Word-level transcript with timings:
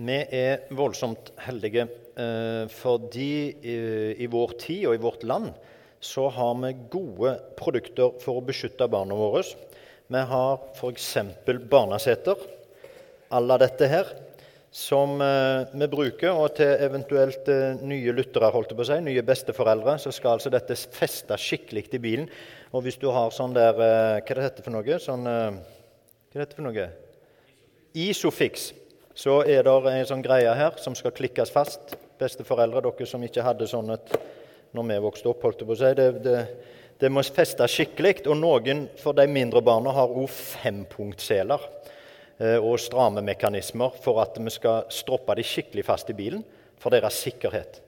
Vi 0.00 0.14
er 0.32 0.62
voldsomt 0.72 1.34
heldige 1.44 1.82
eh, 2.16 2.62
fordi 2.72 3.32
i 4.16 4.28
vår 4.32 4.54
tid 4.62 4.86
og 4.88 4.94
i 4.96 5.02
vårt 5.02 5.26
land 5.28 5.50
så 6.00 6.24
har 6.32 6.54
vi 6.62 6.70
gode 6.88 7.34
produkter 7.58 8.14
for 8.22 8.40
å 8.40 8.44
beskytte 8.46 8.88
barna 8.88 9.18
våre. 9.18 9.42
Vi 10.08 10.22
har 10.30 10.64
f.eks. 10.72 11.10
barneseter 11.68 12.46
à 13.28 13.42
la 13.44 13.60
dette 13.60 13.90
her, 13.92 14.08
som 14.72 15.20
eh, 15.20 15.68
vi 15.76 15.90
bruker. 15.92 16.32
Og 16.32 16.56
til 16.56 16.72
eventuelt 16.88 17.52
eh, 17.52 17.84
nye 17.84 18.16
lyttere, 18.16 18.48
holdt 18.56 18.72
jeg 18.72 18.80
på 18.80 18.88
å 18.88 18.90
si, 18.94 19.00
nye 19.04 19.28
besteforeldre, 19.34 19.98
så 20.00 20.16
skal 20.16 20.38
altså 20.38 20.56
dette 20.56 20.80
feste 20.96 21.36
skikkelig 21.36 21.90
i 21.92 22.04
bilen. 22.08 22.32
Og 22.72 22.88
hvis 22.88 22.96
du 22.96 23.10
har 23.12 23.36
sånn 23.36 23.52
der 23.52 23.76
Hva 23.76 24.16
er 24.16 24.32
det 24.32 24.48
heter 24.48 24.64
for 24.64 24.80
noe? 24.80 25.02
Sånn, 25.04 25.28
hva 25.28 26.38
er 26.40 26.46
dette 26.46 26.56
for 26.56 26.70
noe? 26.70 26.92
Isofix 28.00 28.70
så 29.20 29.42
er 29.44 29.66
det 29.66 29.72
en 29.90 30.06
sånn 30.08 30.24
greie 30.24 30.52
her 30.56 30.78
som 30.80 30.94
skal 30.96 31.12
klikkes 31.12 31.52
fast. 31.52 31.96
Besteforeldre, 32.20 32.80
dere 32.86 33.08
som 33.08 33.24
ikke 33.24 33.44
hadde 33.44 33.68
sånn 33.68 33.92
et 33.92 34.14
når 34.76 34.86
vi 34.86 34.98
vokste 35.02 35.28
opp, 35.32 35.42
holdt 35.44 35.60
jeg 35.60 35.68
på 35.68 35.74
å 35.74 35.80
si. 35.80 35.90
Det, 35.98 36.06
det, 36.24 36.38
det 37.02 37.10
må 37.12 37.24
festes 37.26 37.74
skikkelig. 37.74 38.22
Og 38.30 38.38
noen 38.38 38.86
for 39.00 39.16
de 39.18 39.26
mindre 39.28 39.62
barna 39.66 39.92
har 39.96 40.14
òg 40.14 40.30
fempunktseler 40.30 41.66
eh, 42.38 42.56
og 42.56 42.78
stramme 42.80 43.24
mekanismer 43.26 43.98
for 44.00 44.22
at 44.22 44.38
vi 44.40 44.54
skal 44.54 44.86
stroppe 44.94 45.36
de 45.36 45.44
skikkelig 45.46 45.84
fast 45.90 46.12
i 46.12 46.16
bilen 46.16 46.44
for 46.80 46.94
deres 46.94 47.18
sikkerhet. 47.26 47.80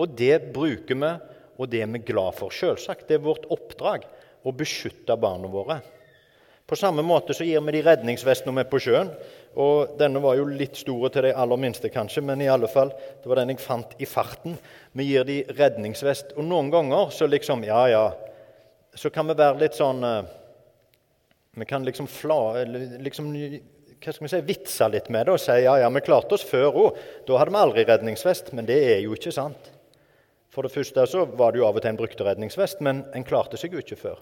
Og 0.00 0.16
det 0.18 0.40
bruker 0.54 0.98
vi, 0.98 1.12
og 1.54 1.70
det 1.70 1.84
er 1.84 1.92
vi 1.92 2.02
glad 2.08 2.34
for. 2.40 2.50
Selvsagt. 2.50 3.06
Det 3.06 3.20
er 3.20 3.26
vårt 3.26 3.46
oppdrag 3.52 4.08
å 4.42 4.56
beskytte 4.56 5.14
barna 5.20 5.50
våre. 5.50 5.78
På 6.66 6.76
samme 6.76 7.02
måte 7.04 7.34
så 7.36 7.44
gir 7.44 7.60
vi 7.60 7.74
de 7.76 7.82
redningsvest 7.84 8.46
når 8.46 8.54
vi 8.56 8.62
er 8.62 8.68
på 8.70 8.80
sjøen. 8.80 9.10
Og 9.60 9.98
Denne 10.00 10.22
var 10.24 10.38
jo 10.38 10.46
litt 10.48 10.78
store 10.80 11.10
til 11.12 11.28
de 11.28 11.34
aller 11.36 11.60
minste, 11.60 11.90
kanskje, 11.92 12.22
men 12.24 12.40
i 12.40 12.48
alle 12.48 12.70
fall, 12.72 12.90
det 13.20 13.28
var 13.28 13.42
den 13.42 13.52
jeg 13.52 13.60
fant 13.60 13.92
i 14.00 14.08
farten. 14.08 14.56
Vi 14.96 15.10
gir 15.10 15.28
de 15.28 15.42
redningsvest. 15.58 16.32
Og 16.38 16.48
noen 16.48 16.72
ganger 16.72 17.12
så 17.12 17.28
liksom 17.28 17.66
Ja, 17.68 17.84
ja. 17.92 18.06
Så 18.94 19.10
kan 19.10 19.26
vi 19.26 19.34
være 19.34 19.58
litt 19.58 19.74
sånn 19.74 20.04
uh, 20.06 20.22
Vi 21.58 21.66
kan 21.68 21.84
liksom 21.84 22.08
fla... 22.08 22.64
Liksom, 22.64 23.30
hva 24.04 24.12
skal 24.12 24.26
vi 24.26 24.30
si, 24.32 24.40
vitse 24.44 24.88
litt 24.92 25.08
med 25.12 25.26
det 25.26 25.32
og 25.32 25.40
si 25.40 25.54
ja, 25.64 25.78
ja, 25.80 25.88
vi 25.88 26.02
klarte 26.04 26.36
oss 26.36 26.44
før 26.44 26.76
òg. 26.86 26.98
Da 27.26 27.38
hadde 27.40 27.54
vi 27.54 27.60
aldri 27.60 27.84
redningsvest. 27.88 28.52
Men 28.56 28.68
det 28.68 28.80
er 28.94 29.00
jo 29.04 29.16
ikke 29.16 29.32
sant. 29.34 29.70
For 30.54 30.64
det 30.64 30.72
første 30.72 31.04
så 31.10 31.24
var 31.26 31.52
det 31.52 31.60
jo 31.60 31.68
av 31.68 31.76
og 31.76 31.82
til 31.82 31.92
en 31.92 31.98
brukte 31.98 32.24
redningsvest, 32.24 32.80
men 32.84 33.02
en 33.16 33.26
klarte 33.26 33.58
seg 33.60 33.74
jo 33.74 33.82
ikke 33.82 33.98
før. 33.98 34.20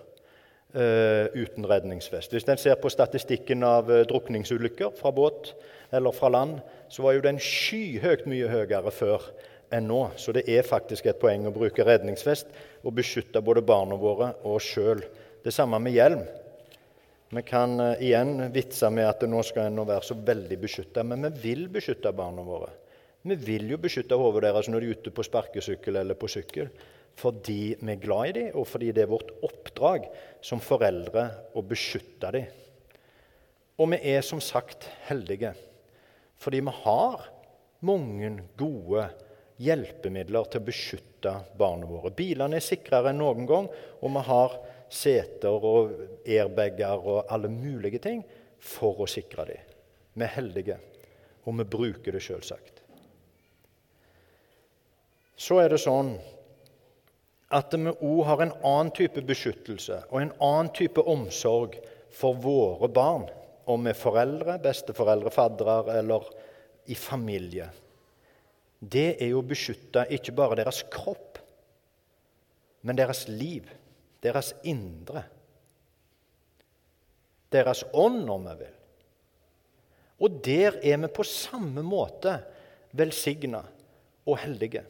Uh, 0.72 1.26
uten 1.36 1.66
redningsvest. 1.68 2.32
Hvis 2.32 2.46
en 2.48 2.56
ser 2.56 2.78
på 2.80 2.88
statistikken 2.88 3.60
av 3.60 3.90
uh, 3.92 3.98
drukningsulykker 4.08 4.94
fra 4.96 5.10
båt 5.12 5.50
eller 5.92 6.14
fra 6.16 6.30
land, 6.32 6.62
så 6.88 7.02
var 7.04 7.12
jo 7.12 7.24
den 7.26 7.36
skyhøyt 7.36 8.22
mye 8.24 8.48
høyere 8.48 8.88
før 8.88 9.26
enn 9.68 9.84
nå. 9.90 9.98
Så 10.16 10.32
det 10.32 10.46
er 10.48 10.64
faktisk 10.64 11.10
et 11.10 11.20
poeng 11.20 11.44
å 11.44 11.52
bruke 11.52 11.84
redningsvest 11.84 12.56
og 12.80 12.96
beskytte 12.96 13.42
både 13.44 13.60
barna 13.68 13.98
våre 14.00 14.30
og 14.46 14.54
oss 14.54 14.70
sjøl. 14.70 15.04
Det 15.44 15.52
samme 15.52 15.76
med 15.76 15.92
hjelm. 15.92 16.24
Vi 17.36 17.44
kan 17.44 17.76
uh, 17.76 18.00
igjen 18.00 18.48
vitse 18.56 18.88
med 18.96 19.10
at 19.10 19.28
nå 19.28 19.44
skal 19.44 19.68
en 19.68 19.84
være 19.84 20.08
så 20.08 20.16
veldig 20.16 20.60
beskytta, 20.64 21.04
men 21.04 21.28
vi 21.34 21.50
vil 21.50 21.66
beskytte 21.76 22.14
barna 22.16 22.48
våre. 22.48 22.72
Vi 23.28 23.36
vil 23.44 23.68
jo 23.76 23.82
beskytte 23.84 24.16
hodet 24.16 24.46
deres 24.48 24.72
når 24.72 24.80
de 24.80 24.88
er 24.88 24.96
ute 24.96 25.12
på 25.12 25.28
sparkesykkel 25.28 26.00
eller 26.00 26.16
på 26.16 26.32
sykkel 26.32 26.72
fordi 27.18 27.74
vi 27.78 27.92
er 27.92 28.00
glad 28.00 28.30
i 28.30 28.36
dem, 28.38 28.48
og 28.58 28.66
fordi 28.68 28.92
det 28.94 29.04
er 29.04 29.12
vårt 29.12 29.32
oppdrag 29.44 30.08
som 30.44 30.62
foreldre 30.62 31.28
å 31.54 31.64
beskytte 31.66 32.32
dem. 32.34 32.48
Og 33.80 33.92
vi 33.92 34.00
er 34.14 34.24
som 34.26 34.40
sagt 34.42 34.88
heldige 35.08 35.54
fordi 36.42 36.58
vi 36.66 36.72
har 36.82 37.28
mange 37.86 38.32
gode 38.58 39.04
hjelpemidler 39.62 40.48
til 40.50 40.58
å 40.58 40.66
beskytte 40.66 41.34
barna 41.58 41.86
våre. 41.86 42.10
Bilene 42.10 42.58
er 42.58 42.64
sikrere 42.64 43.12
enn 43.12 43.20
noen 43.22 43.46
gang, 43.46 43.68
og 44.02 44.14
vi 44.16 44.22
har 44.26 44.56
seter 44.92 45.64
og 45.64 45.92
airbager 46.26 46.98
og 46.98 47.30
alle 47.32 47.50
mulige 47.52 48.02
ting 48.02 48.24
for 48.58 49.04
å 49.04 49.08
sikre 49.10 49.46
dem. 49.48 49.70
Vi 50.18 50.26
er 50.26 50.34
heldige, 50.34 50.78
og 51.46 51.56
vi 51.60 51.68
bruker 51.76 52.18
det 52.18 52.24
selvsagt. 52.26 52.82
Så 55.38 55.58
er 55.62 55.72
det 55.72 55.80
sånn 55.82 56.14
at 57.52 57.74
vi 57.76 57.92
òg 57.92 58.22
har 58.28 58.42
en 58.42 58.54
annen 58.64 58.92
type 58.96 59.22
beskyttelse 59.28 59.98
og 60.08 60.18
en 60.22 60.32
annen 60.40 60.72
type 60.76 61.02
omsorg 61.08 61.76
for 62.12 62.36
våre 62.40 62.88
barn, 62.92 63.26
om 63.68 63.84
vi 63.84 63.92
er 63.92 63.98
foreldre, 63.98 64.58
besteforeldre, 64.62 65.30
faddere 65.32 65.98
eller 66.00 66.26
i 66.90 66.96
familie. 66.98 67.68
Det 68.82 69.22
er 69.22 69.36
å 69.36 69.44
beskytte 69.46 70.08
ikke 70.16 70.34
bare 70.34 70.58
deres 70.58 70.82
kropp, 70.90 71.38
men 72.82 72.98
deres 72.98 73.26
liv, 73.30 73.68
deres 74.24 74.50
indre. 74.66 75.22
Deres 77.52 77.84
ånd, 77.92 78.24
om 78.32 78.48
vi 78.48 78.56
vil. 78.64 78.78
Og 80.22 80.40
der 80.42 80.80
er 80.82 80.98
vi 81.02 81.10
på 81.12 81.26
samme 81.26 81.84
måte 81.86 82.34
velsigna 82.96 83.60
og 84.26 84.38
heldige. 84.42 84.82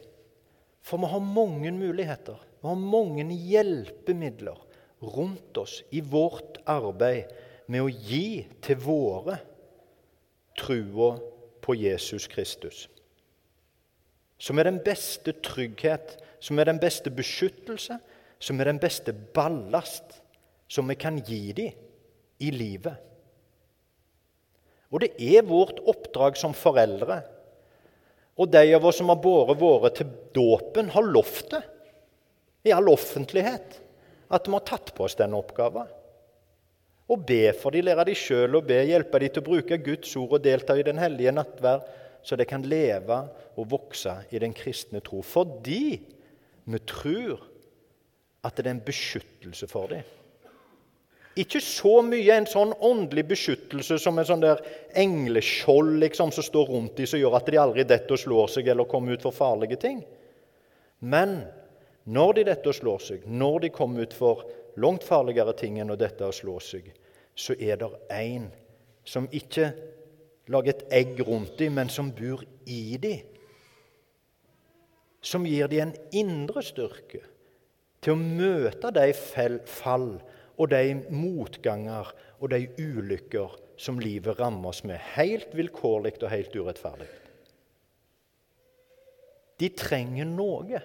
For 0.83 1.01
vi 1.01 1.09
har 1.11 1.23
mange 1.23 1.71
muligheter. 1.75 2.39
Vi 2.63 2.69
har 2.71 2.79
mange 2.79 3.25
hjelpemidler 3.27 4.59
rundt 5.03 5.57
oss 5.59 5.81
i 5.91 5.99
vårt 5.99 6.61
arbeid 6.63 7.27
med 7.67 7.83
å 7.83 7.89
gi 7.91 8.45
til 8.63 8.77
våre 8.79 9.35
trua 10.55 11.17
på 11.59 11.75
Jesus 11.75 12.29
Kristus. 12.31 12.85
Som 14.39 14.63
er 14.63 14.69
den 14.69 14.79
beste 14.85 15.33
trygghet, 15.43 16.15
som 16.39 16.55
er 16.59 16.71
den 16.71 16.79
beste 16.79 17.11
beskyttelse, 17.11 17.99
som 18.39 18.63
er 18.63 18.71
den 18.71 18.79
beste 18.79 19.11
ballast 19.11 20.21
som 20.71 20.87
vi 20.87 20.95
kan 20.95 21.19
gi 21.19 21.51
dem 21.59 21.75
i 22.39 22.55
livet. 22.55 22.95
Og 24.87 25.03
det 25.03 25.11
er 25.19 25.43
vårt 25.51 25.83
oppdrag 25.83 26.39
som 26.39 26.55
foreldre, 26.55 27.25
og 28.39 28.55
de 28.55 28.63
av 28.71 28.87
oss 28.87 29.03
som 29.03 29.11
har 29.11 29.19
båret 29.19 29.59
våre 29.59 29.91
til 29.99 30.07
dåpen, 30.31 30.95
har 30.95 31.11
lovt 31.11 31.51
det 31.51 31.65
i 32.63 32.71
all 32.71 32.87
offentlighet 32.91 33.79
at 34.33 34.47
vi 34.47 34.55
har 34.55 34.65
tatt 34.65 34.93
på 34.95 35.05
oss 35.05 35.17
denne 35.19 35.37
oppgaven. 35.37 35.89
Og 37.11 37.25
be 37.27 37.51
for 37.59 37.75
de, 37.75 37.83
lære 37.83 38.07
de 38.07 38.15
sjøl 38.17 38.57
å 38.57 38.63
be, 38.65 38.79
hjelpe 38.87 39.19
de 39.21 39.29
til 39.29 39.43
å 39.43 39.49
bruke 39.49 39.81
Guds 39.83 40.15
ord 40.19 40.37
og 40.37 40.45
delta 40.45 40.77
i 40.79 40.85
den 40.87 41.01
hellige 41.01 41.33
nattverd, 41.35 41.83
så 42.23 42.37
de 42.39 42.47
kan 42.47 42.63
leve 42.63 43.17
og 43.59 43.67
vokse 43.73 44.15
i 44.31 44.39
den 44.39 44.55
kristne 44.55 45.03
tro. 45.03 45.19
Fordi 45.21 45.99
vi 46.63 46.79
tror 46.87 47.41
at 48.43 48.55
det 48.55 48.65
er 48.65 48.75
en 48.77 48.85
beskyttelse 48.85 49.67
for 49.71 49.91
dem. 49.91 50.03
Ikke 51.39 51.59
så 51.65 51.97
mye 52.05 52.35
en 52.37 52.45
sånn 52.45 52.75
åndelig 52.85 53.23
beskyttelse 53.31 53.97
som 54.01 54.19
en 54.21 54.27
sånn 54.27 54.43
der 54.43 54.59
engleskjold 55.01 55.95
liksom, 56.03 56.31
som 56.31 56.45
står 56.45 56.69
rundt 56.69 56.99
dem, 56.99 57.09
som 57.09 57.19
gjør 57.19 57.39
at 57.39 57.49
de 57.49 57.59
aldri 57.59 57.85
detter 57.89 58.15
og 58.15 58.21
slår 58.21 58.51
seg 58.53 58.69
eller 58.69 58.89
kommer 58.89 59.17
ut 59.17 59.25
for 59.25 59.35
farlige 59.35 59.79
ting. 59.81 60.03
Men 61.01 61.41
når 62.03 62.33
de 62.37 62.43
dette 62.49 62.69
og 62.69 62.77
slår 62.77 63.03
seg, 63.03 63.25
når 63.27 63.65
de 63.65 63.71
kommer 63.73 64.03
utfor 64.03 64.43
langt 64.81 65.05
farligere 65.07 65.53
ting 65.57 65.79
enn 65.79 65.93
å 65.93 65.99
dette 65.99 66.25
og 66.27 66.35
slå 66.35 66.57
seg, 66.63 66.89
så 67.35 67.55
er 67.55 67.79
det 67.81 67.89
en 68.13 68.49
som 69.07 69.27
ikke 69.31 69.71
lager 70.51 70.73
et 70.73 70.85
egg 70.93 71.21
rundt 71.25 71.55
dem, 71.59 71.77
men 71.79 71.91
som 71.91 72.11
bor 72.15 72.43
i 72.67 72.97
dem. 73.01 73.23
Som 75.23 75.47
gir 75.47 75.69
dem 75.71 75.87
en 75.87 75.95
indre 76.11 76.63
styrke 76.65 77.23
til 78.03 78.15
å 78.15 78.19
møte 78.19 78.91
de 78.91 79.07
fall 79.15 80.09
og 80.59 80.69
de 80.73 80.97
motganger 81.09 82.11
og 82.39 82.51
de 82.51 82.65
ulykker 82.77 83.55
som 83.79 84.01
livet 84.03 84.37
rammer 84.39 84.73
oss 84.73 84.83
med, 84.85 84.99
helt 85.15 85.55
vilkårlig 85.55 86.17
og 86.19 86.31
helt 86.31 86.55
urettferdig. 86.55 87.07
De 89.63 89.69
trenger 89.77 90.27
noe 90.27 90.81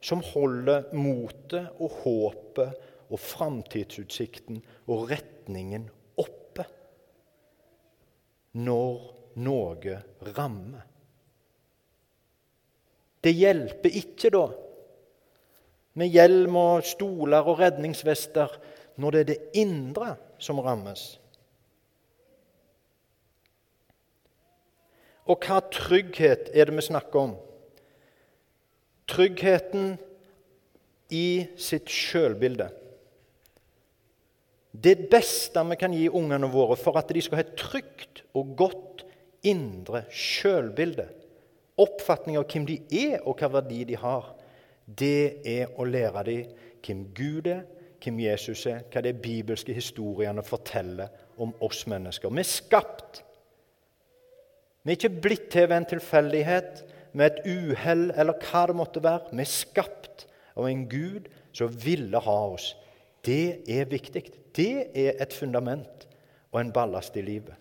som 0.00 0.22
holder 0.24 0.88
motet 0.96 1.80
og 1.80 1.98
håpet 2.02 2.76
og 3.10 3.20
framtidsutsikten 3.20 4.60
og 4.88 5.10
retningen 5.10 5.88
oppe 6.20 6.64
når 8.56 9.02
noe 9.44 9.98
rammer. 10.36 10.86
Det 13.20 13.32
hjelper 13.36 13.96
ikke 14.00 14.32
da 14.32 14.46
med 16.00 16.12
hjelm 16.14 16.56
og 16.56 16.86
stoler 16.86 17.44
og 17.44 17.58
redningsvester 17.60 18.54
når 19.00 19.12
det 19.12 19.20
er 19.20 19.28
det 19.30 19.40
indre 19.60 20.14
som 20.40 20.60
rammes. 20.64 21.02
Og 25.30 25.44
hva 25.44 25.60
trygghet 25.70 26.48
er 26.56 26.66
det 26.66 26.78
vi 26.78 26.86
snakker 26.88 27.26
om? 27.28 27.36
Tryggheten 29.10 29.96
i 31.10 31.46
sitt 31.58 31.90
sjølbilde. 31.90 32.68
Det 34.70 35.10
beste 35.10 35.62
vi 35.66 35.78
kan 35.78 35.94
gi 35.94 36.06
ungene 36.06 36.50
våre 36.50 36.76
for 36.78 36.98
at 37.00 37.10
de 37.10 37.22
skal 37.24 37.40
ha 37.40 37.46
et 37.46 37.56
trygt 37.58 38.22
og 38.38 38.54
godt 38.58 39.02
indre 39.46 40.04
sjølbilde, 40.14 41.08
oppfatning 41.80 42.38
av 42.38 42.46
hvem 42.50 42.68
de 42.68 42.76
er, 42.92 43.18
og 43.24 43.40
hva 43.40 43.50
verdi 43.56 43.82
de 43.88 43.98
har, 43.98 44.30
det 44.84 45.42
er 45.48 45.72
å 45.78 45.86
lære 45.88 46.24
dem 46.28 46.54
hvem 46.84 47.02
Gud 47.16 47.48
er, 47.50 47.64
hvem 48.00 48.20
Jesus 48.22 48.62
er, 48.70 48.84
hva 48.92 49.02
de 49.04 49.12
bibelske 49.16 49.74
historiene 49.76 50.44
forteller 50.46 51.10
om 51.40 51.52
oss 51.64 51.82
mennesker. 51.90 52.32
Vi 52.32 52.42
er 52.42 52.48
skapt. 52.48 53.20
Vi 54.84 54.92
er 54.92 54.96
ikke 54.96 55.20
blitt 55.26 55.50
til 55.52 55.68
ved 55.68 55.76
en 55.76 55.90
tilfeldighet, 55.90 56.84
med 57.12 57.26
et 57.26 57.46
uhell 57.46 58.10
eller 58.14 58.38
hva 58.44 58.66
det 58.68 58.76
måtte 58.78 59.02
være. 59.04 59.32
Vi 59.32 59.42
er 59.44 59.50
skapt 59.50 60.26
av 60.56 60.68
en 60.68 60.84
Gud 60.90 61.30
som 61.56 61.72
ville 61.84 62.20
ha 62.22 62.38
oss. 62.52 62.74
Det 63.26 63.62
er 63.68 63.90
viktig. 63.90 64.24
Det 64.56 64.90
er 64.96 65.18
et 65.20 65.34
fundament 65.34 66.06
og 66.50 66.60
en 66.60 66.72
ballast 66.74 67.16
i 67.16 67.24
livet. 67.24 67.56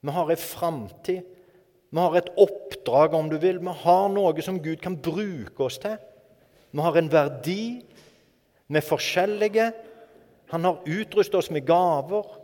Vi 0.00 0.14
har 0.14 0.30
en 0.30 0.40
framtid. 0.40 1.22
Vi 1.90 1.98
har 1.98 2.16
et 2.16 2.30
oppdrag, 2.36 3.14
om 3.14 3.30
du 3.30 3.38
vil. 3.40 3.58
Vi 3.60 3.74
har 3.82 4.08
noe 4.12 4.44
som 4.44 4.60
Gud 4.62 4.78
kan 4.82 4.98
bruke 5.00 5.64
oss 5.64 5.78
til. 5.82 5.96
Vi 6.70 6.84
har 6.84 6.98
en 7.00 7.12
verdi. 7.12 7.62
Vi 8.68 8.76
er 8.78 8.84
forskjellige. 8.84 9.70
Han 10.52 10.64
har 10.64 10.84
utrustet 10.86 11.40
oss 11.40 11.50
med 11.50 11.66
gaver. 11.66 12.37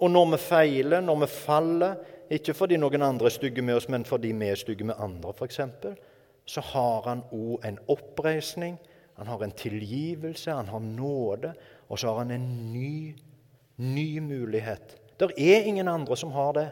Og 0.00 0.10
når 0.10 0.30
vi 0.32 0.38
feiler, 0.42 1.00
når 1.04 1.18
vi 1.24 1.28
faller, 1.32 1.96
ikke 2.30 2.54
fordi 2.54 2.78
noen 2.80 3.02
andre 3.04 3.28
er 3.28 3.34
stygge 3.34 3.62
med 3.62 3.80
oss, 3.80 3.88
men 3.90 4.06
fordi 4.08 4.30
vi 4.32 4.48
er 4.48 4.58
stygge 4.58 4.86
med 4.86 5.00
andre, 5.02 5.34
f.eks., 5.34 5.60
så 6.50 6.62
har 6.72 7.04
han 7.06 7.24
òg 7.34 7.66
en 7.66 7.78
oppreisning, 7.92 8.78
han 9.20 9.28
har 9.28 9.42
en 9.44 9.52
tilgivelse, 9.52 10.50
han 10.50 10.70
har 10.72 10.80
nåde, 10.80 11.52
og 11.88 11.98
så 11.98 12.08
har 12.08 12.22
han 12.22 12.32
en 12.34 12.48
ny, 12.72 13.12
ny 13.76 14.08
mulighet. 14.24 14.96
Det 15.20 15.34
er 15.36 15.68
ingen 15.68 15.88
andre 15.88 16.16
som 16.16 16.32
har 16.32 16.54
det. 16.56 16.68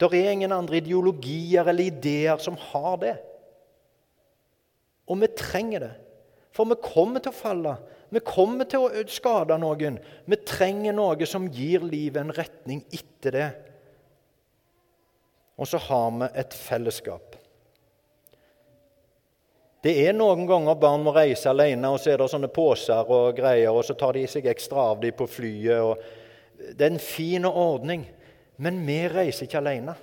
Det 0.00 0.08
er 0.16 0.32
ingen 0.32 0.52
andre 0.52 0.80
ideologier 0.80 1.68
eller 1.68 1.92
ideer 1.92 2.40
som 2.42 2.56
har 2.72 2.96
det. 3.04 3.14
Og 5.06 5.20
vi 5.20 5.28
trenger 5.36 5.84
det. 5.84 5.92
For 6.56 6.66
vi 6.66 6.78
kommer 6.82 7.22
til 7.22 7.30
å 7.30 7.36
falle. 7.36 7.76
Vi 8.10 8.22
kommer 8.26 8.66
til 8.66 8.86
å 8.86 9.02
skade 9.10 9.56
noen. 9.62 9.98
Vi 10.26 10.38
trenger 10.46 10.94
noe 10.96 11.26
som 11.28 11.46
gir 11.54 11.84
livet 11.86 12.24
en 12.24 12.34
retning 12.34 12.82
etter 12.90 13.36
det. 13.36 13.50
Og 15.60 15.68
så 15.68 15.78
har 15.86 16.10
vi 16.16 16.30
et 16.40 16.56
fellesskap. 16.56 17.36
Det 19.80 19.92
er 20.02 20.12
noen 20.12 20.44
ganger 20.48 20.76
barn 20.76 21.04
må 21.04 21.12
reise 21.16 21.48
alene, 21.48 21.88
og 21.88 22.00
så 22.00 22.12
er 22.12 22.20
det 22.20 22.28
sånne 22.32 22.50
poser 22.52 23.08
og 23.08 23.36
greier, 23.38 23.72
og 23.72 23.84
så 23.86 23.96
tar 23.96 24.16
de 24.16 24.26
seg 24.28 24.48
ekstra 24.50 24.90
av 24.92 25.00
dem 25.00 25.16
på 25.16 25.28
flyet. 25.30 26.02
det 26.76 26.84
er 26.84 26.90
en 26.90 27.00
fin 27.00 27.44
ordning, 27.48 28.04
men 28.60 28.82
vi 28.84 28.98
reiser 29.08 29.46
ikke 29.46 29.62
alene. 29.62 29.94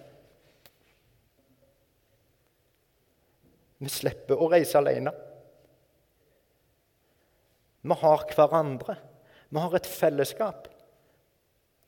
Vi 3.78 3.90
slipper 3.94 4.42
å 4.42 4.50
reise 4.50 4.80
alene. 4.80 5.14
Vi 7.88 8.00
har 8.02 8.26
hverandre. 8.36 8.98
Vi 9.50 9.64
har 9.64 9.76
et 9.76 9.88
fellesskap 9.88 10.68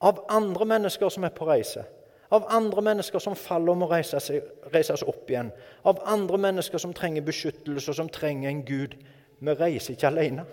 av 0.00 0.24
andre 0.32 0.64
mennesker 0.64 1.08
som 1.12 1.24
er 1.24 1.34
på 1.36 1.48
reise. 1.48 1.84
Av 2.30 2.46
andre 2.54 2.82
mennesker 2.86 3.20
som 3.20 3.36
faller 3.36 3.74
og 3.74 3.82
må 3.82 3.88
reise 3.90 4.20
seg, 4.22 4.44
reises 4.72 5.02
opp 5.02 5.28
igjen. 5.30 5.50
Av 5.84 5.98
andre 6.08 6.38
mennesker 6.40 6.80
som 6.80 6.94
trenger 6.96 7.26
beskyttelse, 7.26 7.90
og 7.90 7.98
som 7.98 8.08
trenger 8.12 8.48
en 8.50 8.62
Gud. 8.64 8.94
Vi 9.40 9.56
reiser 9.58 9.96
ikke 9.96 10.08
alene. 10.12 10.44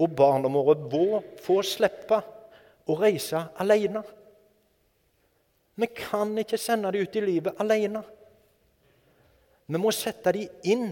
Og 0.00 0.16
barna 0.16 0.48
våre 0.48 0.78
må 0.88 1.20
få 1.44 1.60
slippe 1.66 2.22
å 2.88 2.96
reise 2.98 3.44
alene. 3.60 4.02
Vi 5.76 5.88
kan 5.94 6.32
ikke 6.40 6.58
sende 6.58 6.90
dem 6.92 7.04
ut 7.04 7.16
i 7.16 7.24
livet 7.24 7.60
alene. 7.60 8.02
Vi 9.70 9.78
må 9.78 9.92
sette 9.94 10.32
dem 10.34 10.64
inn 10.64 10.88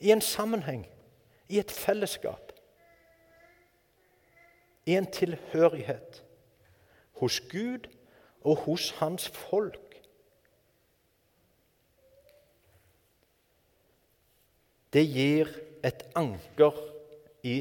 i 0.00 0.10
en 0.10 0.24
sammenheng 0.24 0.82
i 1.48 1.58
et 1.58 1.70
fellesskap, 1.70 2.52
i 4.86 4.94
en 4.96 5.06
tilhørighet 5.10 6.22
hos 7.20 7.40
Gud 7.50 7.88
og 8.46 8.56
hos 8.66 8.90
hans 9.00 9.28
folk. 9.28 9.82
Det 14.92 15.02
gir 15.10 15.50
et 15.84 16.06
anker 16.16 16.76
i 17.44 17.56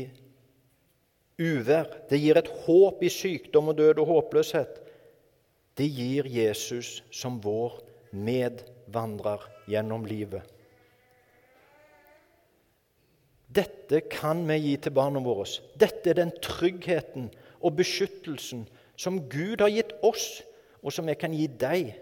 uvær. 1.41 1.89
Det 2.09 2.19
gir 2.21 2.37
et 2.39 2.51
håp 2.65 3.03
i 3.03 3.11
sykdom 3.11 3.73
og 3.73 3.79
død 3.81 4.01
og 4.03 4.11
håpløshet. 4.13 4.77
Det 5.75 5.87
gir 5.91 6.29
Jesus 6.31 7.01
som 7.11 7.41
vår 7.43 7.81
medvandrer 8.15 9.43
gjennom 9.67 10.05
livet. 10.07 10.55
Dette 13.56 14.02
kan 14.12 14.42
vi 14.48 14.57
gi 14.60 14.74
til 14.84 14.94
barna 14.96 15.22
våre. 15.24 15.48
Dette 15.80 16.12
er 16.12 16.19
den 16.19 16.34
tryggheten 16.44 17.30
og 17.62 17.78
beskyttelsen 17.78 18.66
som 19.00 19.22
Gud 19.31 19.63
har 19.63 19.72
gitt 19.72 19.94
oss, 20.06 20.44
og 20.86 20.94
som 20.94 21.07
vi 21.10 21.16
kan 21.18 21.34
gi 21.34 21.48
deg. 21.48 21.94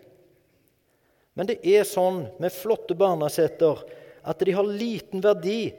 Men 1.34 1.50
det 1.50 1.60
er 1.66 1.86
sånn 1.88 2.26
med 2.42 2.54
flotte 2.54 2.98
barneseter 2.98 3.80
at 4.24 4.44
de 4.44 4.54
har 4.56 4.68
liten 4.68 5.24
verdi 5.24 5.72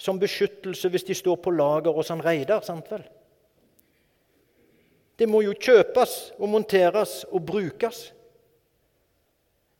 som 0.00 0.18
beskyttelse 0.20 0.90
hvis 0.90 1.06
de 1.06 1.16
står 1.16 1.38
på 1.42 1.52
lager 1.54 1.94
hos 1.94 2.10
han 2.10 2.22
Reidar. 2.24 2.64
sant 2.66 2.88
vel? 2.90 3.04
Det 5.14 5.28
må 5.30 5.44
jo 5.44 5.54
kjøpes 5.54 6.34
og 6.40 6.50
monteres 6.50 7.22
og 7.30 7.44
brukes. 7.46 8.10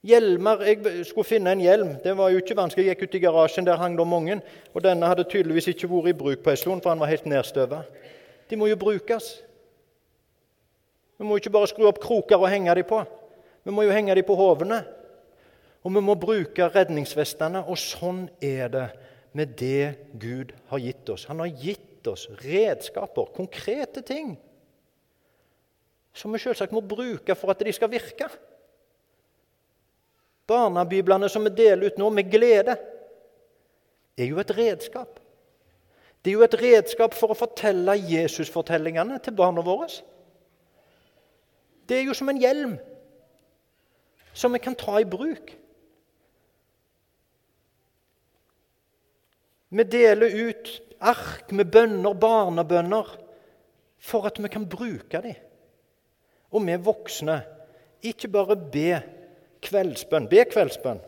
Hjelmer 0.05 0.61
Jeg 0.67 1.07
skulle 1.09 1.25
finne 1.25 1.53
en 1.55 1.63
hjelm. 1.65 1.95
Det 2.05 2.13
var 2.17 2.29
jo 2.29 2.43
ikke 2.43 2.57
vanskelig. 2.59 2.87
Jeg 2.87 2.99
gikk 2.99 3.09
ut 3.09 3.15
i 3.17 3.23
garasjen, 3.23 3.65
der 3.65 3.81
hang 3.81 3.97
det 3.97 4.05
mange. 4.07 4.37
Og 4.75 4.85
denne 4.85 5.09
hadde 5.09 5.25
tydeligvis 5.25 5.71
ikke 5.73 5.89
vært 5.89 6.11
i 6.13 6.19
bruk 6.19 6.43
på 6.45 6.53
en 6.53 6.61
stund, 6.61 6.83
for 6.85 6.93
han 6.93 7.01
var 7.01 7.09
helt 7.09 7.25
nedstøva. 7.31 7.81
De 8.51 8.59
må 8.61 8.69
jo 8.69 8.77
brukes. 8.77 9.31
Vi 11.17 11.25
må 11.25 11.39
ikke 11.41 11.55
bare 11.55 11.71
skru 11.71 11.89
opp 11.89 12.03
kroker 12.03 12.37
og 12.37 12.51
henge 12.53 12.75
dem 12.77 12.89
på. 12.89 13.01
Vi 13.65 13.73
må 13.73 13.87
jo 13.87 13.97
henge 13.97 14.15
dem 14.19 14.29
på 14.29 14.37
hovene. 14.37 14.83
Og 15.85 15.93
vi 15.95 16.05
må 16.05 16.21
bruke 16.21 16.69
redningsvestene. 16.69 17.65
Og 17.65 17.81
sånn 17.81 18.27
er 18.45 18.69
det 18.73 18.87
med 19.33 19.57
det 19.59 19.95
Gud 20.21 20.53
har 20.69 20.85
gitt 20.85 21.11
oss. 21.11 21.25
Han 21.33 21.41
har 21.41 21.49
gitt 21.49 22.07
oss 22.09 22.29
redskaper, 22.45 23.33
konkrete 23.33 24.03
ting, 24.05 24.35
som 26.15 26.35
vi 26.35 26.39
selvsagt 26.39 26.75
må 26.77 26.85
bruke 26.85 27.35
for 27.35 27.51
at 27.51 27.65
de 27.65 27.73
skal 27.75 27.91
virke. 27.91 28.29
Barnebiblene 30.47 31.29
som 31.33 31.47
vi 31.47 31.55
deler 31.57 31.89
ut 31.89 32.01
nå 32.01 32.11
med 32.13 32.31
glede, 32.33 32.77
er 34.19 34.29
jo 34.29 34.39
et 34.43 34.53
redskap. 34.57 35.21
Det 36.25 36.31
er 36.31 36.39
jo 36.39 36.45
et 36.47 36.57
redskap 36.61 37.15
for 37.17 37.33
å 37.33 37.39
fortelle 37.39 37.97
Jesusfortellingene 37.99 39.19
til 39.25 39.37
barna 39.37 39.65
våre. 39.65 39.91
Det 41.85 41.99
er 41.99 42.07
jo 42.09 42.17
som 42.17 42.31
en 42.33 42.41
hjelm 42.41 42.79
som 44.35 44.55
vi 44.55 44.61
kan 44.63 44.77
ta 44.79 44.97
i 45.01 45.09
bruk. 45.09 45.53
Vi 49.75 49.85
deler 49.91 50.33
ut 50.49 50.71
ark 51.03 51.53
med 51.53 51.69
bønner, 51.75 52.15
barnebønner, 52.15 53.11
for 53.99 54.29
at 54.29 54.39
vi 54.41 54.49
kan 54.53 54.69
bruke 54.69 55.21
dem. 55.25 55.37
Og 56.55 56.65
vi 56.65 56.77
voksne 56.79 57.41
ikke 58.05 58.31
bare 58.31 58.57
be 58.57 59.01
Kveldsbønn. 59.65 60.29
Be 60.29 60.45
kveldsbønn. 60.51 61.01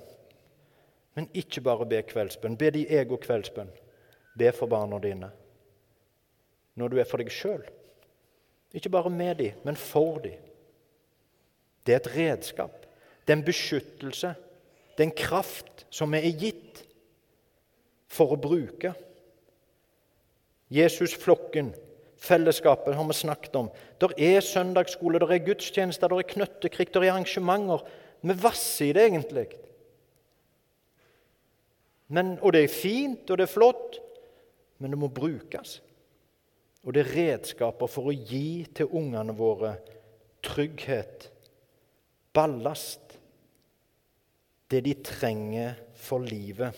Men 1.17 1.29
ikke 1.35 1.63
bare 1.65 1.87
be 1.89 2.03
kveldsbønn. 2.05 2.59
Be 2.61 2.71
de 2.75 2.85
ego 2.99 3.19
kveldsbønn. 3.21 3.71
Be 4.39 4.53
for 4.53 4.69
barna 4.69 4.99
dine. 5.01 5.31
Når 6.77 6.93
du 6.93 6.99
er 7.01 7.09
for 7.09 7.23
deg 7.23 7.33
sjøl. 7.33 7.65
Ikke 8.77 8.93
bare 8.93 9.11
med 9.11 9.39
dem, 9.41 9.63
men 9.65 9.79
for 9.81 10.19
dem. 10.25 10.37
Det 11.87 11.95
er 11.95 12.03
et 12.03 12.13
redskap. 12.17 12.85
Det 13.25 13.33
er 13.33 13.39
en 13.39 13.47
beskyttelse. 13.47 14.35
Det 14.97 15.05
er 15.05 15.09
en 15.09 15.17
kraft 15.17 15.87
som 15.91 16.13
vi 16.13 16.21
er 16.21 16.39
gitt 16.41 16.83
for 18.13 18.33
å 18.33 18.41
bruke. 18.41 18.93
Jesusflokken, 20.73 21.71
fellesskapet, 22.19 22.97
har 22.97 23.07
vi 23.07 23.17
snakket 23.17 23.57
om. 23.57 23.71
Der 24.01 24.15
er 24.19 24.41
søndagsskole, 24.41 25.21
der 25.23 25.33
er 25.33 25.45
gudstjenester, 25.47 26.09
der 26.09 26.23
er 26.23 26.33
knøttekrig, 26.33 26.89
der 26.95 27.07
er 27.07 27.13
arrangementer. 27.15 27.85
Vi 28.27 28.35
vasser 28.43 28.89
i 28.89 28.95
det 28.97 29.05
egentlig. 29.07 29.47
Men, 32.11 32.37
og 32.41 32.55
det 32.55 32.65
er 32.65 32.73
fint, 32.73 33.31
og 33.31 33.39
det 33.39 33.47
er 33.47 33.53
flott, 33.53 33.99
men 34.79 34.93
det 34.93 34.99
må 34.99 35.11
brukes. 35.11 35.81
Og 36.87 36.95
det 36.95 37.03
er 37.03 37.15
redskaper 37.17 37.91
for 37.91 38.11
å 38.11 38.15
gi 38.15 38.67
til 38.75 38.91
ungene 38.95 39.35
våre 39.35 39.77
trygghet, 40.47 41.29
ballast, 42.35 43.17
det 44.71 44.83
de 44.87 44.95
trenger 45.07 45.79
for 45.99 46.23
livet. 46.27 46.75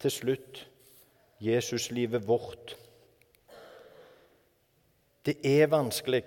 Til 0.00 0.12
slutt 0.12 0.64
Jesuslivet 1.44 2.24
vårt. 2.24 2.72
Det 5.26 5.36
er 5.44 5.68
vanskelig 5.68 6.22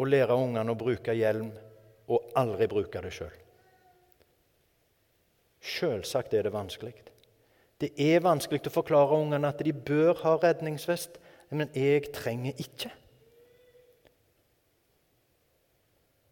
å 0.00 0.08
lære 0.08 0.36
ungene 0.36 0.72
å 0.72 0.78
bruke 0.78 1.14
hjelm 1.16 1.50
og 2.10 2.32
aldri 2.38 2.68
bruke 2.70 3.02
det 3.04 3.12
sjøl. 3.14 3.36
Selvsagt 5.60 6.34
er 6.34 6.48
det 6.48 6.54
vanskelig. 6.54 6.94
Det 7.80 7.92
er 8.00 8.24
vanskelig 8.24 8.64
å 8.68 8.72
forklare 8.72 9.18
ungene 9.20 9.50
at 9.52 9.60
de 9.64 9.72
bør 9.72 10.16
ha 10.24 10.36
redningsvest, 10.40 11.18
men 11.52 11.68
jeg 11.76 12.10
trenger 12.14 12.56
ikke. 12.60 12.90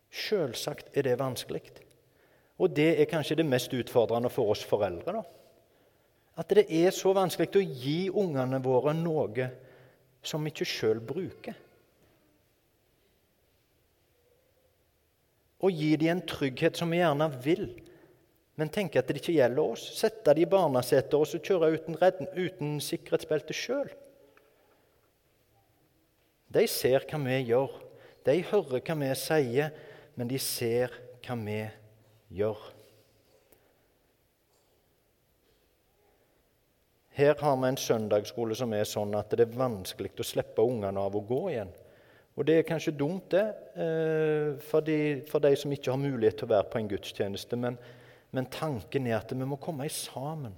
Selvsagt 0.09 0.97
er 0.97 1.07
det 1.07 1.19
vanskelig. 1.21 1.63
Og 2.59 2.73
det 2.75 2.91
er 2.99 3.11
kanskje 3.11 3.39
det 3.39 3.47
mest 3.47 3.73
utfordrende 3.77 4.31
for 4.33 4.51
oss 4.55 4.65
foreldre. 4.67 5.21
da. 5.21 5.23
At 6.39 6.51
det 6.55 6.67
er 6.71 6.91
så 6.95 7.13
vanskelig 7.15 7.51
å 7.59 7.63
gi 7.63 8.11
ungene 8.11 8.61
våre 8.63 8.95
noe 8.95 9.49
som 10.23 10.45
vi 10.45 10.53
ikke 10.53 10.69
sjøl 10.69 11.01
bruker. 11.05 11.55
Å 15.59 15.71
gi 15.75 15.95
dem 15.99 16.17
en 16.17 16.27
trygghet 16.27 16.79
som 16.79 16.91
vi 16.95 17.00
gjerne 17.00 17.27
vil, 17.43 17.67
men 18.59 18.71
tenke 18.75 18.99
at 18.99 19.11
det 19.11 19.21
ikke 19.21 19.37
gjelder 19.37 19.75
oss. 19.75 19.85
Sette 19.99 20.35
dem 20.35 20.45
i 20.45 20.50
barnesetet 20.50 21.15
og 21.19 21.27
så 21.31 21.41
kjøre 21.43 21.73
uten, 21.75 21.99
redden, 21.99 22.31
uten 22.35 22.79
sikkerhetsbelte 22.83 23.55
sjøl. 23.55 23.91
De 26.49 26.65
ser 26.71 27.05
hva 27.07 27.21
vi 27.23 27.43
gjør, 27.50 27.75
de 28.27 28.41
hører 28.50 28.83
hva 28.83 28.97
vi 29.03 29.12
sier, 29.21 29.71
men 30.19 30.31
de 30.31 30.41
ser 30.43 30.95
hva 31.27 31.37
vi 31.43 31.61
gjør. 32.38 32.67
Her 37.19 37.35
har 37.43 37.57
vi 37.59 37.67
en 37.67 37.81
søndagsskole 37.83 38.55
som 38.55 38.73
er 38.75 38.87
sånn 38.87 39.17
at 39.19 39.33
det 39.35 39.49
er 39.49 39.59
vanskelig 39.59 40.12
å 40.23 40.27
slippe 40.27 40.62
ungene 40.62 41.03
av 41.03 41.17
å 41.19 41.23
gå 41.27 41.41
igjen. 41.50 41.73
Og 42.38 42.47
det 42.47 42.61
er 42.61 42.66
kanskje 42.68 42.95
dumt, 42.95 43.33
det, 43.35 43.47
eh, 43.75 44.59
for 44.62 44.80
de, 44.87 45.25
for 45.26 45.42
de 45.42 45.57
som 45.59 45.73
ikke 45.75 45.90
har 45.90 45.99
mulighet 45.99 46.38
til 46.38 46.47
å 46.47 46.54
være 46.54 46.71
på 46.71 46.78
en 46.78 46.90
gudstjeneste. 46.92 47.59
Men 47.59 47.78
men 48.35 48.49
tanken 48.52 49.07
er 49.09 49.18
at 49.18 49.33
vi 49.33 49.47
må 49.49 49.57
komme 49.61 49.88
sammen. 49.92 50.57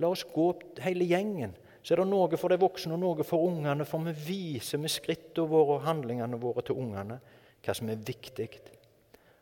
La 0.00 0.08
oss 0.08 0.24
gå 0.24 0.46
hele 0.80 1.04
gjengen. 1.08 1.52
Så 1.84 1.94
er 1.94 2.02
det 2.02 2.10
noe 2.10 2.38
for 2.40 2.52
de 2.52 2.60
voksne 2.60 2.96
og 2.96 3.02
noe 3.02 3.24
for 3.26 3.48
ungene, 3.48 3.86
for 3.88 4.04
vi 4.04 4.14
viser 4.26 4.80
med 4.80 4.92
skrittene 4.92 5.48
våre 5.48 5.78
og 5.78 5.86
handlingene 5.86 6.40
våre 6.40 6.64
til 6.64 6.80
ungene 6.80 7.18
hva 7.60 7.76
som 7.76 7.88
er 7.92 8.00
viktig. 8.04 8.48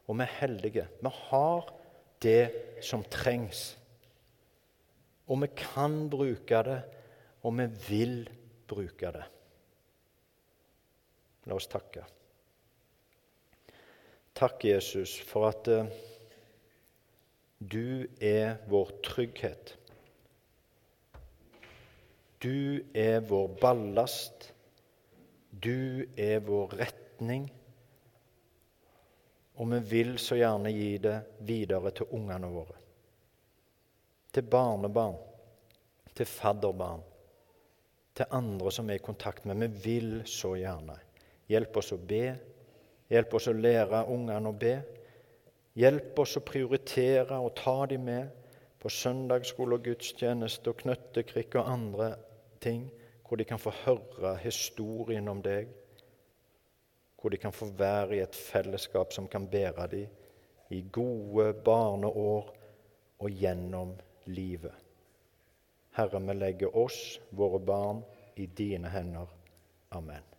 Og 0.09 0.19
vi 0.19 0.25
er 0.25 0.37
heldige. 0.40 0.87
Vi 1.02 1.14
har 1.31 1.73
det 2.23 2.43
som 2.83 3.05
trengs. 3.11 3.73
Og 5.28 5.43
vi 5.45 5.50
kan 5.59 6.07
bruke 6.11 6.62
det, 6.67 6.78
og 7.47 7.59
vi 7.59 7.67
vil 7.87 8.17
bruke 8.71 9.12
det. 9.14 9.26
La 11.49 11.57
oss 11.57 11.67
takke. 11.71 12.05
Takk, 14.38 14.64
Jesus, 14.64 15.17
for 15.26 15.49
at 15.49 15.69
eh, 15.73 15.88
du 17.59 18.07
er 18.23 18.61
vår 18.71 18.93
trygghet. 19.02 19.73
Du 22.38 22.85
er 22.95 23.25
vår 23.26 23.49
ballast. 23.59 24.52
Du 25.50 26.05
er 26.14 26.38
vår 26.47 26.76
retning. 26.78 27.49
Og 29.59 29.73
vi 29.73 29.81
vil 29.90 30.14
så 30.23 30.38
gjerne 30.38 30.71
gi 30.71 30.93
det 31.02 31.17
videre 31.49 31.90
til 31.90 32.14
ungene 32.14 32.52
våre. 32.52 32.76
Til 34.31 34.47
barnebarn, 34.47 35.17
til 36.14 36.28
fadderbarn, 36.31 37.02
til 38.14 38.38
andre 38.38 38.71
som 38.71 38.90
er 38.90 39.00
i 39.00 39.02
kontakt 39.02 39.49
med. 39.49 39.64
Vi 39.64 39.83
vil 39.88 40.12
så 40.31 40.55
gjerne. 40.61 41.00
Hjelp 41.49 41.76
oss 41.81 41.93
å 41.93 41.99
be. 41.99 42.25
Hjelp 43.09 43.35
oss 43.38 43.49
å 43.49 43.57
lære 43.57 44.05
ungene 44.12 44.50
å 44.50 44.57
be. 44.57 44.75
Hjelp 45.78 46.19
oss 46.19 46.37
å 46.37 46.45
prioritere 46.45 47.38
og 47.38 47.55
ta 47.57 47.87
dem 47.88 48.05
med 48.09 48.35
på 48.78 48.90
søndagsskole 48.93 49.78
og 49.78 49.88
gudstjeneste 49.88 50.71
og 50.71 50.83
knøttekrikk 50.83 51.59
og 51.59 51.71
andre 51.73 52.12
ting, 52.62 52.87
hvor 53.26 53.40
de 53.40 53.47
kan 53.49 53.61
få 53.61 53.73
høre 53.85 54.37
historien 54.43 55.28
om 55.31 55.43
deg, 55.45 55.69
hvor 57.19 57.35
de 57.35 57.40
kan 57.40 57.55
få 57.55 57.71
være 57.78 58.17
i 58.17 58.23
et 58.23 58.37
fellesskap 58.37 59.12
som 59.14 59.26
kan 59.31 59.49
bære 59.50 59.88
dem 59.93 60.75
i 60.75 60.83
gode 60.93 61.52
barneår 61.64 62.52
og 63.19 63.31
gjennom 63.43 63.95
livet. 64.31 64.75
Herre, 65.99 66.21
vi 66.23 66.37
legger 66.38 66.76
oss, 66.76 67.19
våre 67.31 67.59
barn, 67.59 68.05
i 68.37 68.47
dine 68.47 68.90
hender. 68.93 69.26
Amen. 69.90 70.38